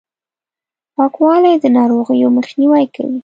[0.95, 3.17] پاکوالي، د ناروغیو مخنیوی کوي!